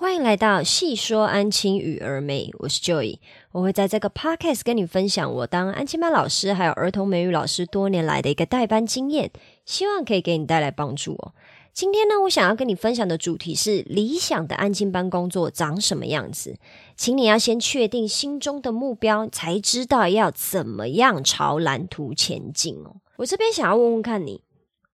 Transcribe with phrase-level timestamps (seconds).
[0.00, 3.18] 欢迎来到细说安亲与儿美，我是 Joy，
[3.50, 9.32] 我会在这个 podcast 跟你分享我当安亲班老师还有儿童美语老师多年来的一个代班经验，
[9.66, 11.34] 希望可以给你带来帮助哦。
[11.72, 16.56] 今天呢，我想要跟你分享的主题是理想的安亲班工作长什么样子，
[16.96, 22.98] 请你要先确定心中的目标，才知道要怎么样朝蓝图前进哦。
[23.16, 24.42] 我这边想要问问看你。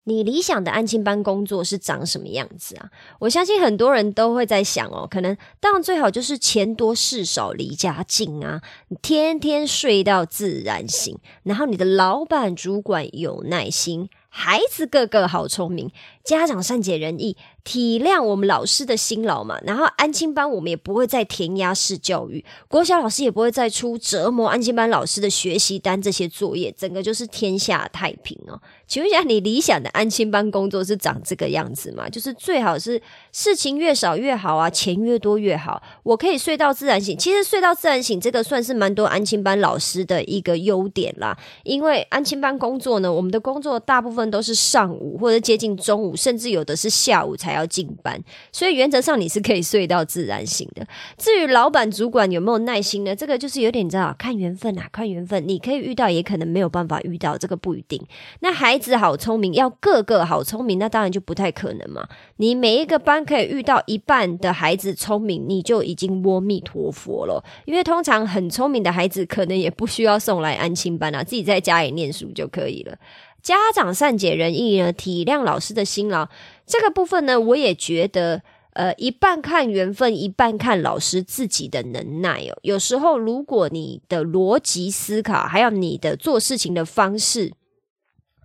[0.05, 2.89] 你理想的安亲班工作是长什么样子啊？
[3.20, 15.91] 我相信很多人都会在想哦，可能当然最好就是钱多事少离家近啊，你天天睡到自然醒，然后你的老板主管有耐心，孩子个个好聪明，
[16.23, 17.38] 家长善解人意。
[17.63, 28.59] 体谅我们老师的辛劳嘛，然后安亲班我们也不会再填鸭式教育，国小老师也不会再出折磨安亲班老师的学习单这些作业，整个就是天下太平哦。
[28.88, 32.09] 请问一下，你理想的安亲班工作是长这个样子吗？
[32.09, 32.99] 就是最好是
[33.31, 37.16] 事情越少越好啊，钱越多越好，我可以睡到自然醒。
[37.16, 47.52] 其实睡到自然醒这个算是蛮多安亲班老师的一个优点啦，因为安亲班工作呢，我们的工作大部分都是上午或者接近中午，甚至有的是下午才。
[47.52, 48.17] 要进班，
[48.54, 50.88] 所以原则上你是可以睡到自然醒的。
[51.17, 53.14] 至于老板、主管有没有耐心呢？
[53.14, 55.45] 这个就是有点你知道，看缘分啊，看缘分。
[55.45, 58.02] 你可以遇到，也可能没有办法遇到，这个不一定。
[58.39, 62.08] 那孩子好聪明，要个个好聪明，那当然就不太可能嘛。
[62.38, 67.44] 你每一个班可以遇到一半的孩子聪明，你就已经阿弥陀佛了。
[67.66, 72.98] 因为通常很聪明的孩子，可能也不需要送来安亲班啊，自己在家里念书就可以了。
[73.42, 76.30] 家长善解人意呢，体谅老师的辛劳，
[76.66, 82.59] 这个部分呢，我也觉得，呃，一半看缘分，一半看老师自己的能耐哦。
[82.61, 87.53] 有时候，如果你的逻辑思考，还有你的做事情的方式，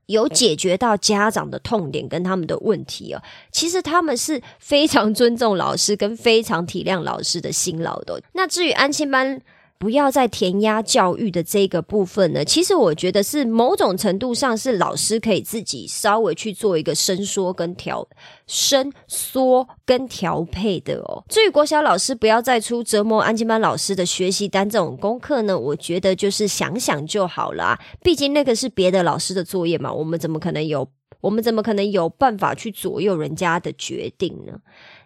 [0.07, 3.23] 有解决到家长的痛点跟他们的问题哦，
[3.53, 8.23] 其实他们是非常尊重老师，跟非常体谅老师的辛劳的。
[8.33, 9.43] 那至于安心班。
[9.79, 18.07] 不要再填鸭教育的这个部分呢，其实我觉得是某种程度上是老师可以自己稍微去做一个伸缩跟调
[18.47, 21.23] 伸缩跟调配的哦。
[21.29, 30.89] 至于国小老师不要再出折磨安静班老师的学习单这种功课呢，我觉得就是想想就好了，毕竟那个是别的老师的作业嘛，我们怎么可能有？
[31.23, 34.53] 我们怎么可能有办法去左右人家的决定呢？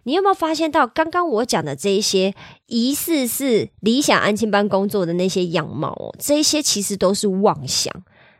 [0.03, 2.33] 你有没有发现到，刚刚我讲的这一些
[2.67, 7.93] 疑似是理想安亲班工作的那些样貌哦，这些其实都是妄想，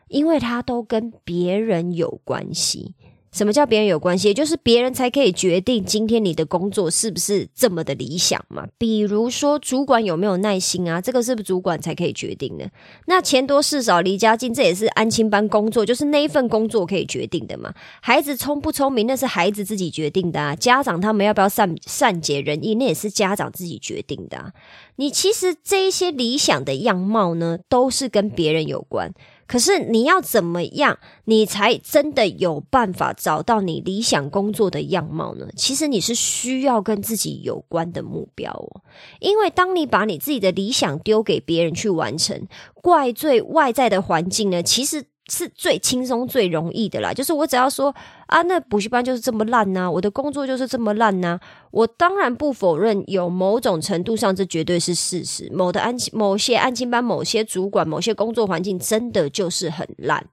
[0.08, 2.96] 因为它都跟别人有关系。
[3.31, 4.28] 什么叫别人有关系？
[4.28, 8.68] 也就是别人才可以决定今天你的工作是不是这么的理想嘛？
[8.78, 11.00] 比如说主管有没有耐心啊？
[11.00, 12.69] 这个是不是主管才可以决定的？
[13.06, 17.74] 那钱多事少离家近，这也是安亲班工作，就是那一份工作可以决定的嘛？
[18.02, 20.53] 孩子聪不聪明，那是孩子自己决定的啊。
[20.53, 24.52] 家长他们要不要善善解人意，那也是家长自己决定的啊。
[24.98, 29.13] 你其实这一些理想的样貌呢，都是跟别人有关。
[29.51, 35.45] 可是你要怎么样，你才真的有办法找到你理想工作的样貌呢？
[35.57, 38.81] 其实你是需要跟自己有关的目标哦，
[39.19, 45.11] 因为当你把你自己的理想丢给别人去完成，怪罪外在的环境呢，其实。
[45.31, 47.14] 是最轻松、最容易的啦。
[47.14, 51.40] 就是我只要说啊，那补习班就是这么烂呐，我的工作就是这么烂呐。
[51.72, 55.50] 我当然不否认，有某种程度上这绝对是事实。
[55.53, 60.25] 某的安某些安亲班、某些主管、某些工作环境真的就是很烂。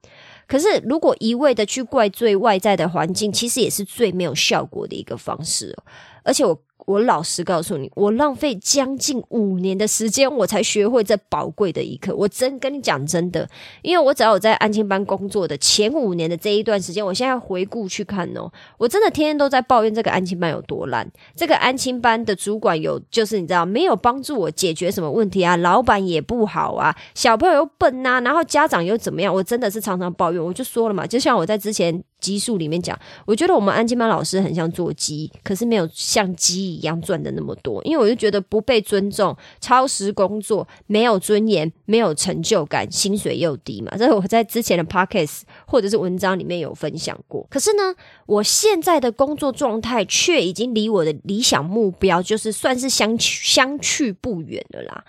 [0.48, 5.76] 可是如果一味的去怪罪外在的环境，其实也是最没有效果的一个方式。
[6.25, 6.60] 而且我。
[6.88, 12.16] 我老实告诉你，我浪费将近五年的时间，我才学会这宝贵的一课。
[12.16, 13.47] 我真跟你讲真的，
[13.82, 21.06] 因为我只要我在安亲班工作的前五年的这一段时间，我现在回顾去看哦，我真的天天都在抱怨这个安亲班有多烂。
[21.37, 29.34] 这个安亲班的主管有，就是你知道没有帮助我解决什么问题啊，老板也不好啊，小朋友又笨呐，然后家长又怎么样？
[29.34, 30.43] 我真的是常常抱怨。
[30.43, 32.03] 我就说了嘛，就像我在之前。
[32.20, 37.82] 基数里面讲，我觉得我们安静班老师很像做鸡，可是没有像鸡一样赚的那么多。
[37.84, 43.92] 因为我就觉得不被尊重，超时工作，没有尊严，没有成就感，薪水又低嘛。
[43.98, 47.47] 这是我在之前的 podcast 或者是文章里面有分享过。
[47.48, 47.94] 可是呢，
[48.26, 55.04] 我现在的工作状态却已经离我的理想目标，就是算是相相去不远了啦。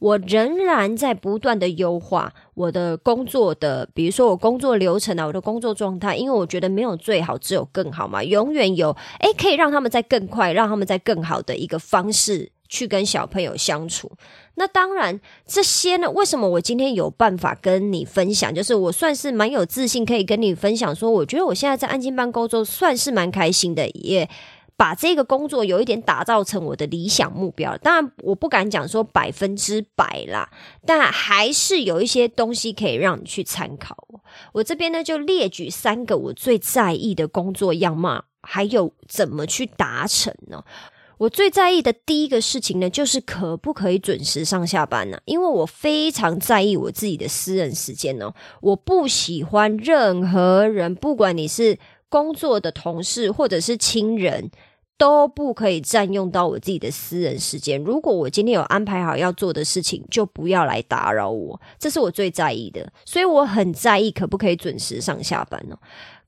[0.00, 8.24] 我仍然在不断的优化我的工作的，比如说我工作流程啊，我的工作状态，因为我觉得没有最好，只有更好嘛。
[8.24, 14.10] 永远有诶，可以让他们在更快，让他们在更好的一个方式去跟小朋友相处。
[14.54, 18.54] 那当然，这些呢，为什么我今天有办法跟你分享？
[18.54, 24.28] 就是我算是蛮有自信，可以跟你分享说，我觉得我现在在安静班工作算是蛮开心的，也。
[24.80, 27.76] 把这个工作有一点打造成我的理想目标。
[27.76, 30.48] 当然，我不敢讲说百分之百啦，
[30.86, 33.94] 但还是有一些东西可以让你去参考。
[34.54, 40.64] 我这边呢，就列举三个我最在意的工作样貌，还有怎么去达成呢？
[41.18, 45.20] 我最在意的第一个事情呢，就是可不可以准时上下班呢？
[45.26, 48.32] 因为我非常在意我自己的私人时间哦，
[48.62, 51.78] 我不喜欢任何人，不管你是
[52.08, 54.50] 工作的同事或者是亲人，
[55.00, 57.82] 都不可以占用到我自己的私人时间。
[57.82, 62.92] 如果我今天有安排好要做的事情，就不要来打扰我，这是我最在意的。
[63.06, 65.78] 所以我很在意可不可以准时上下班呢。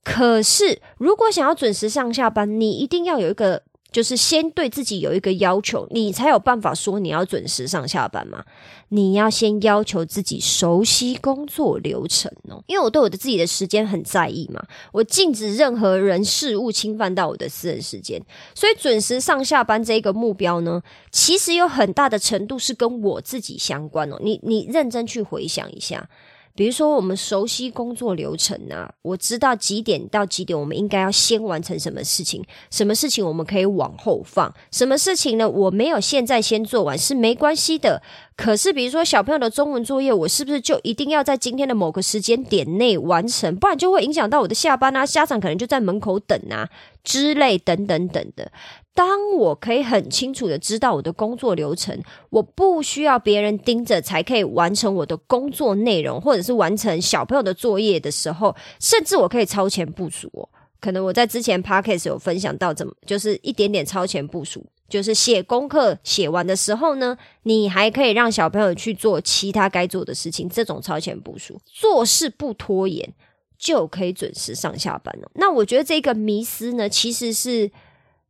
[0.03, 3.61] 可是如果想要准时上下班，你一定要有一个。
[3.93, 8.43] 就是先对自己有一个要求，你才有办法说你要准时上下班嘛。
[8.89, 18.21] 你要先要求自己熟悉工作流程哦，因为我对我的自己的时间很在意嘛，我禁止任何人事物侵犯到我的私人时间，
[18.53, 24.19] 所以准时上下班这个目标呢，其实有很大的程度是跟我自己相关哦。
[24.21, 26.07] 你你认真去回想一下。
[26.55, 35.49] 比如说，我们熟悉工作流程啊，我知道几点到几点我们应该要先完成什么事情，什么事情我们可以往后放，什么事情呢？
[35.49, 38.01] 我没有现在先做完是没关系的。
[38.35, 43.55] 可是，比如说小朋友的中文作业，我是不是就一定要在今天的某个时间点内完成？
[43.55, 46.69] 不然就会影响到我的下班啊，家长可能就在门口等啊
[47.03, 48.51] 之类等等等的。
[48.93, 51.99] 当我可以很清楚的知道我的工作流程，
[52.29, 60.29] 我不需要别人盯着才可以完成我的工作内容，或者是完成小朋友的作业的时候，甚至我可以超前部署。
[60.33, 60.49] 哦
[60.79, 64.65] 可能我在之前 podcast 有分享到，怎么就是一点点超前部署。
[64.89, 70.49] 就是写功课写完的时候呢，你还可以让小朋友去做其他该做的事情。
[70.49, 73.13] 这种超前部署，做事不拖延，
[73.57, 75.31] 就可以准时上下班了。
[75.35, 77.71] 那我觉得这个迷思呢，其实是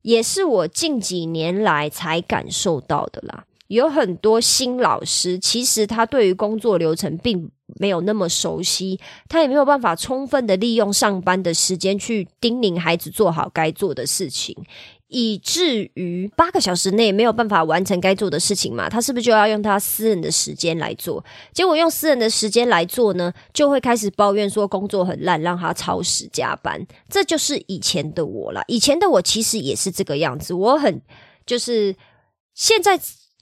[0.03, 3.45] 也是我近几年来才感受到的啦。
[3.67, 14.55] 有很多新老师，其实他对于工作流程并没有那么熟悉，他也没有办法充分的利用上班的时间去叮咛孩子做好该做的事情。
[15.13, 18.89] 以至于八个小时内没有办法完成该做的事情嘛？
[18.89, 21.23] 他是不是就要用他私人的时间来做？
[21.53, 26.83] 结果用私人的时间来做呢，就会开始抱怨说工作很烂，让他超时加班。
[27.07, 28.63] 这就是以前的我了。
[28.67, 30.51] 以前的我其实也是这个样子。
[30.53, 30.99] 我很
[31.45, 31.95] 就是
[32.55, 32.99] 现在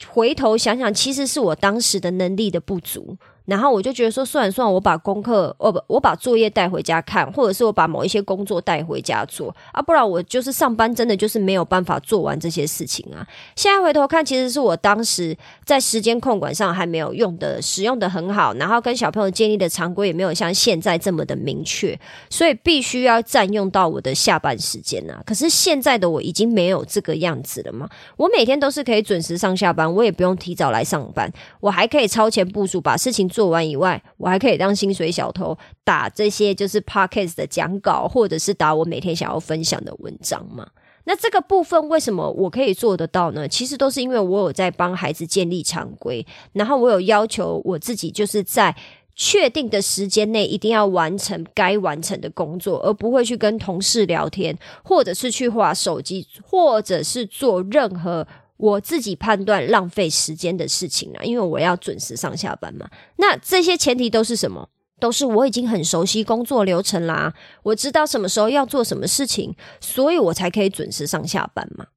[0.07, 3.17] 回头想想，其实是我当时的能力的不足。
[3.45, 13.27] 然后我就觉得说，算了算了，我把功课，哦不，我把作业带回家看，或者是我把某一些工作带回家做啊，不然我就是上班真的就是没有办法做完这些事情啊。
[13.55, 15.35] 现在回头看，其实是我当时
[15.65, 21.99] 在时间控管上还没有用的使用的很好，然后跟小朋友建立的常规也没有像现在这么的明确，
[22.29, 25.19] 所以必须要占用到我的下班时间啊。
[25.25, 33.30] 可是现在的我已经没有这个样子了嘛，我每天都是可以准时上下班，我也不用提早来上班，我还可以超前部署把事情。
[33.31, 40.67] 做完以外，我还可以当薪水小偷，打这些就是 podcast 的讲稿，或者是打我每天想要分享的文章嘛。
[41.05, 43.47] 那这个部分为什么我可以做得到呢？
[43.47, 46.23] 其实都是因为我有在帮孩子建立常规，
[46.53, 48.75] 然后我有要求我自己，就是在
[49.15, 58.27] 确定的时间内一定要完成该完成的工作，而不会去跟同事聊天，或者是去划手机，或者是做任何。
[58.61, 62.87] 我自己判断浪费时间的事情啊，因为我要准时上下班嘛。
[63.15, 64.69] 那这些前提都是什么？
[64.99, 67.33] 都是我已经很熟悉工作流程啦，
[67.63, 71.87] 我知道什么时候要做什么事情，所以我才可以准时上下班嘛。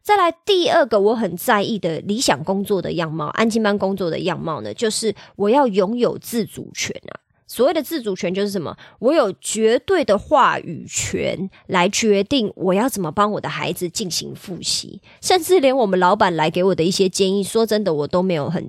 [0.00, 7.20] 再来第二个我很在意的理想工作的样貌，安静班工作的样貌呢，就是我要拥有自主权啊。
[7.46, 8.76] 所谓的自主权就是什么？
[8.98, 18.68] 我有绝对的话语权来决定我要怎么帮我的孩子进行复习，甚至连我们老板来给我的一些建议，说真的，我都没有很，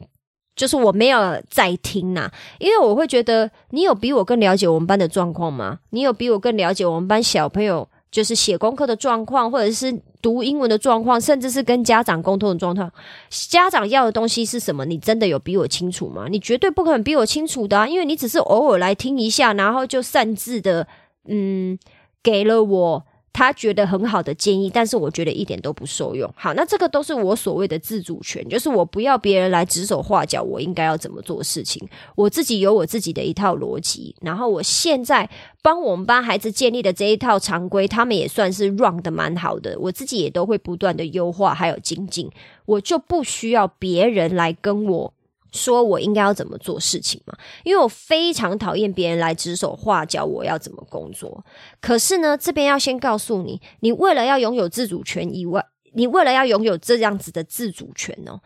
[0.55, 2.29] 就是我没有在听呐，
[2.59, 5.79] 因为我会觉得你有比我更了解我们班的状况吗？
[5.91, 7.87] 你有比我更了解我们班小朋友？
[8.15, 12.89] 就是写功课的状况，或者是读英文的状况，甚至是跟家长沟通的状况。
[13.29, 14.85] 家长要的东西是什么？
[14.85, 16.27] 你真的有比我清楚吗？
[16.29, 20.87] 你绝对不可能比我清楚的，因为你只是偶尔来听一下，然后就擅自的，
[21.27, 21.77] 嗯，
[22.23, 23.05] 给了我。
[23.35, 26.33] 他觉得很好的建议，但是我觉得一点都不受用。
[26.37, 34.15] 好，那这个都是我所谓的自主权，就是我不要别人来指手画脚，我应该要怎么做事情，我自己有我自己的一套逻辑。
[34.21, 35.29] 然后我现在
[35.61, 42.31] 帮我们班孩子建立的这一套常规，他们也算是 run 的蛮好的，我自己也都会不断的优化还有精进，
[42.65, 45.13] 我就不需要别人来跟我
[45.51, 47.33] 说我应该要怎么做事情嘛？
[47.63, 51.45] 因为我非常讨厌别人来指手画脚，我要怎么工作。
[51.79, 58.41] 可是呢，这边要先告诉你，你为了要拥有自主权以外，你为了要拥有这样子的自主权哦，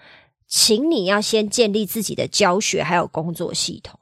[0.48, 4.00] 请你要先建立自己的教学还有工作系统。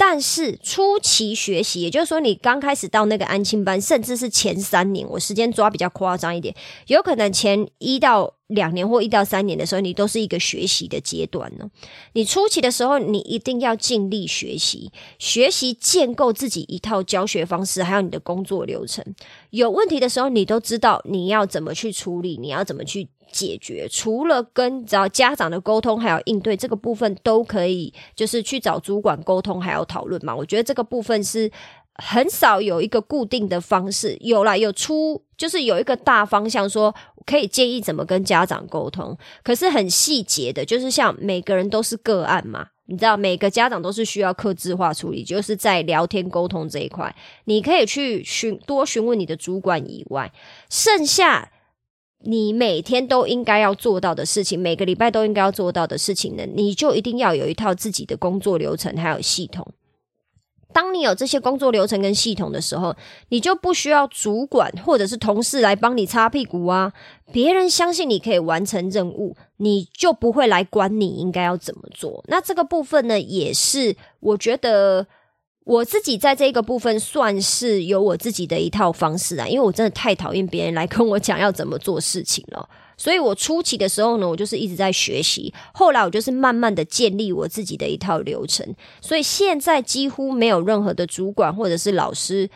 [0.00, 6.54] 但是初期学习，也就是说，你刚开始到那个安亲班，甚至是前三年，我时间抓比较夸张一点，
[6.86, 11.70] 有可能前一到两年或一到三年的时候，你都是一个学习的阶段呢。
[12.12, 19.04] 你初期的时候，你一定要尽力学习，学习建构自己一套教学方式，还有你的工作流程。
[19.50, 23.08] 有问题的时候，你都知道你要怎么去处理，你要怎么去。
[23.30, 30.34] 解决除了跟找家长的沟通，还有应对这个部分都可以，就是去找主管沟通，还要讨论嘛。
[30.34, 31.50] 我觉得这个部分是
[31.98, 36.94] 很少有一个固定的方式，有啦，有出就是有一个大方向，说
[37.26, 39.16] 可以建议怎么跟家长沟通。
[39.42, 47.14] 可是很细节的，就是像每个人都是个案嘛，你知道每个家长都是需要克制化处理，就是在聊天沟通这一块，
[47.44, 50.32] 你可以去询多询问你的主管以外，
[50.70, 51.50] 剩下。
[52.24, 59.64] 你每天都应该要做到的事情，每个礼拜都应该要做到的事情呢，你就一定要有一套自己的工作流程还有系统。
[60.78, 62.94] 当你有这些工作流程跟系统的时候，
[63.30, 66.92] 你就不需要主管或者是同事来帮你擦屁股啊。
[67.32, 72.22] 别人相信你可以完成任务，你就不会来管你应该要怎么做。
[72.28, 75.08] 那这个部分呢，也是我觉得。
[75.64, 82.66] 我自己在这个部分算是有我自己的一套方式啊，因为我真的太讨厌别人来跟我讲要怎么做事情了，
[82.98, 92.50] 所以我初期的时候呢，我就是一直在学习，后来我就是慢慢的建立我自己的一套流程，所以现在几乎没有任何的主管或者是老师。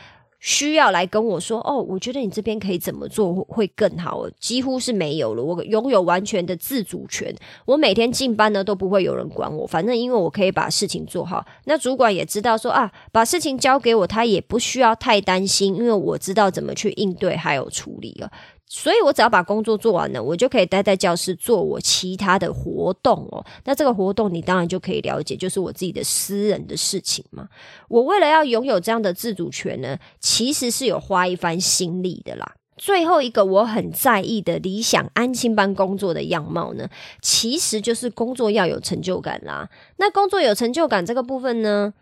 [0.45, 5.45] 需要来跟我说哦，我觉得你这边可以怎么做会更好，几乎是没有了。
[5.45, 7.33] 我拥有完全的自主权，
[7.65, 11.47] 我每天进班呢都不会有人管我，反正因为我可以把事情做好。
[11.67, 18.29] 那主管也知道说啊，把事情交给我，他也不需要太担心，因为我知道怎么去应对还有处理了。
[18.75, 23.45] 所以，我只要把工作做完了，我就可以待在教室做我其他的活动哦。
[23.67, 27.47] 那这个活动，你当然就可以了解，就是我自己的私人的事情嘛。
[27.88, 32.55] 我为了要拥有这样的自主权呢，其实是有花一番心力的啦。
[32.79, 36.88] 最后一个我很在意的理想安心班工作的样貌呢，
[37.21, 39.69] 其实就是工作要有成就感啦。
[39.99, 41.93] 那工作有成就感这个部分呢？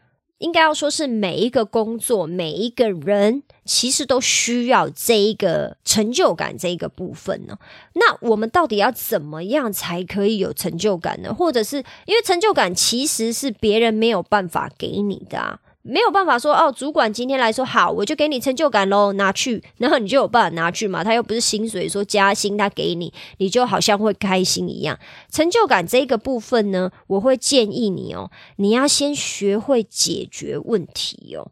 [0.41, 7.59] 应该要说是每一个工作，每一个人其实都需要这一个成就感这一个部分呢。
[7.93, 11.33] 那我们到底要怎么样才可以有成就感呢？
[11.35, 15.61] 或者是因为成就感其实是别人没有办法给你的啊。
[15.83, 21.03] 没有办法说哦，主管今天来说好，我就给你成就感喽，拿去， 然后你就有办法拿去嘛。
[21.03, 24.99] 他又不是薪水说加薪，他给你，你就好像会开心一样。
[25.31, 31.51] 成就感这个部分呢，我会建议你哦，你要先学会解决问题哦。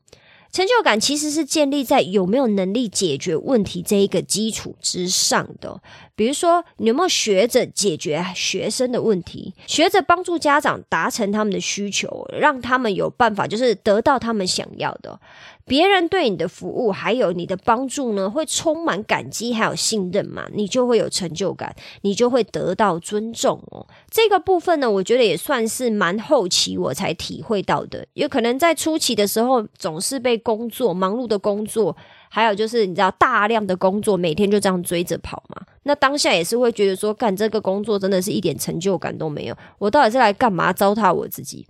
[0.50, 5.80] 成就感其实是建立在有没有能力解决问题这一个基础之上的。
[6.16, 15.20] 比如说，你有没有学着解决学生的问题，学着帮助家长达成他们的需求，让他们有办法，就是得到他们想要的。
[15.68, 23.86] 别人对你的服务还有你的帮助呢，会充满感激还有信任嘛，你就会有成就感，你就会得到尊重哦。
[24.10, 31.96] 这个部分呢，我觉得也算是蛮后期我才体会到的，有可能在初期的时候总是被工作忙碌的工作。
[32.30, 35.62] 还有就是，你知道大量的工作，每天就这样追着跑嘛？
[35.84, 39.56] 那当下也是会觉得说，干这个工作真的是一点成就感都没有。
[39.78, 40.70] 我到底是来干嘛？
[40.70, 41.66] 糟蹋我自己？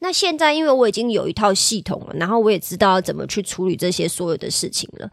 [0.00, 5.10] 那现在因为我已经有一套系统了，然后我也知道要怎么去处理这些所有的事情了。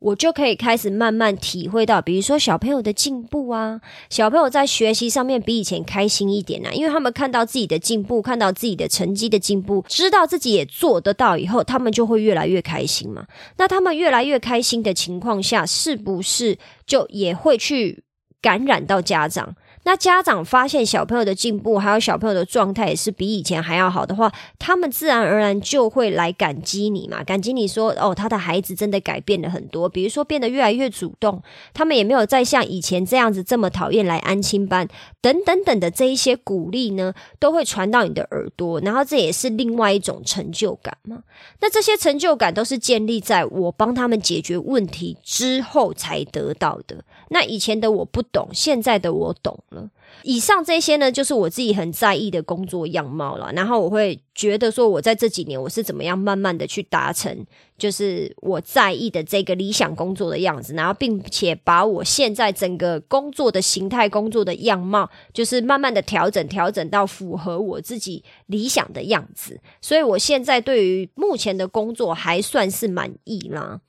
[0.00, 13.26] 我就可以开始慢慢体会到，比如说小朋友的进步啊，小朋友在学习上面比以前开心一点啊，因为他们看到自己的进步，看到自己的成绩的进步，知道自己也做得到以后，他们就会越来越开心嘛。
[13.56, 18.04] 那他们越来越开心的情况下，是不是就也会去
[18.42, 19.56] 感染到家长？
[19.84, 31.42] 那家长发现小朋友的进步，还有小朋友的状态也是比以前还要好的话，他们自然而然就会来感激你嘛，感激你说哦，他的孩子真的改变了很多，比如说变得越来越主动，
[31.74, 34.88] 他们也没有再像以前这样子这么讨厌来安亲班，
[35.20, 41.22] 等等等的这一些鼓励呢，都会传到你的耳朵，然后这也是另外一种成就感嘛。
[41.60, 47.04] 那这些成就感都是建立在我帮他们解决问题之后才得到的。
[47.28, 49.58] 那以前的我不懂，现在的我懂。
[50.22, 53.52] 以上这些呢，就是我自己很在意的工作样貌了。
[53.52, 57.44] 然后我会觉得说，我在这几年我是怎么样慢慢的去达成，
[57.76, 60.74] 就是我在意的这个理想工作的样子。
[60.74, 69.60] 然后，并且把我现在整个工作的形态、工作的样貌，就是慢慢的调整、调整到符合我自己理想的样子。
[69.80, 73.80] 所以，我现在对于目前的工作还算是满意啦。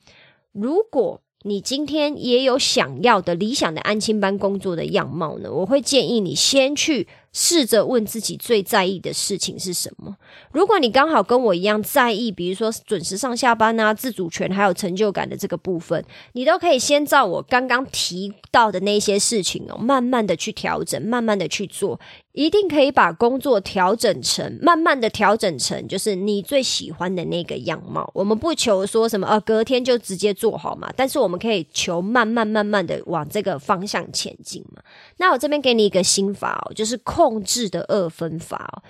[0.51, 5.51] 如果你今天也有想要的理想的安亲班工作的样貌呢？
[5.53, 7.07] 我会建议你先去。
[7.37, 10.15] 试着问自己最在意的事情是什么。
[10.53, 16.01] 如果你刚好跟我一样在意，比如说准时上下班啊、自主权还有成就感的这个部分，
[16.31, 21.99] 你都可以先照我刚刚提到的那些事情哦，慢慢的去调整，慢慢的去做，
[22.31, 28.09] 一定可以把工作调整成，慢慢的调整成就是你最喜欢的那个样貌。
[28.13, 34.81] 我们不求说什么呃隔天就直接做好嘛，但是我们可以求慢慢慢慢的往这个方向前进嘛。
[35.17, 37.24] 那我这边给你一个心法哦，就是控。
[37.25, 38.83] 控制的二分法。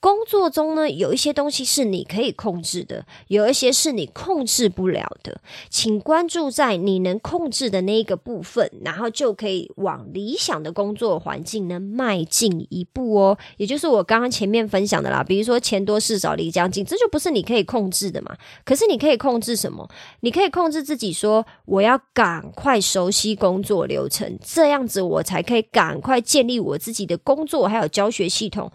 [0.00, 5.42] 工作中呢，有一些东西是你可以控制的，有一些是你控制不了的。
[5.68, 13.38] 请关注在你能控制的那一个部分，然后就可以往理想的工作环境呢迈进一步哦。
[13.58, 18.34] 也就是我刚刚前面分享的啦，比如说钱多事少离家近，这就不是你可以控制的嘛。
[18.64, 19.86] 可是你可以控制什么？
[20.20, 28.72] 你可以控制自己说，我要赶快熟悉工作流程，这样子我才可以赶快建立我自己的工作还有教学系统。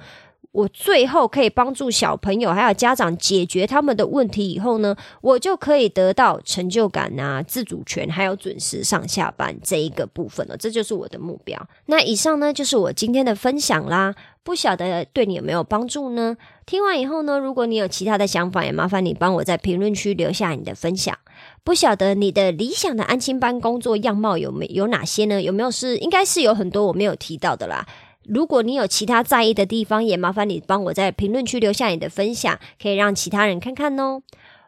[0.56, 10.56] 我最后可以帮助小朋友还有家长解决他们的问题以后呢，我就可以得到成就感啊、自主权，还有准时上下班这一个部分了。
[10.56, 11.62] 这就是我的目标。
[11.88, 14.16] 那以上呢，就是我今天的分享啦。
[14.44, 16.38] 不晓得对你有没有帮助呢？
[16.68, 21.18] 听完以后呢，如果你有其他的想法，也麻烦你帮我在评论区留下你的分享。
[21.64, 25.42] 不晓得你的理想的安亲班工作样貌有没有哪些呢？
[25.42, 27.86] 有没有是应该是有很多我没有提到的啦。
[28.28, 34.22] 如果你有其他在意的地方，也麻烦你帮我在评论区留下你的分享，可以让其他人看看哦。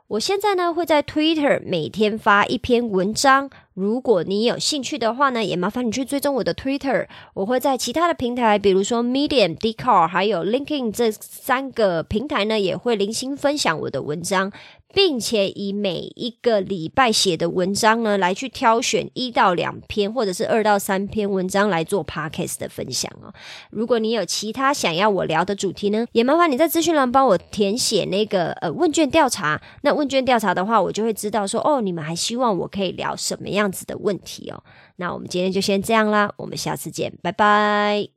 [0.09, 7.07] 我现在呢会在 Twitter 每天发一篇文章，如果你有兴趣的话呢，也麻烦你去追踪我的 Twitter。
[7.33, 14.49] 我会在其他的平台，比如说 Medium、d c a r 还有 LinkedIn 这三个平台呢，也会零星分享我的文章。
[14.93, 23.33] 并且以每一个礼拜写的文章呢，来去挑选一到两篇，或者是二到三篇文章来做 podcast 的分享哦。
[23.69, 29.61] 如果你有其他想要我聊的主题呢，也麻烦你在资讯栏帮我填写那个呃问卷调查。
[29.81, 34.63] 那问卷调查的话，我就会知道说哦，你们还希望我可以聊什么样子的问题哦。
[34.95, 38.16] 那我们今天就先这样啦，我们下次见，拜拜。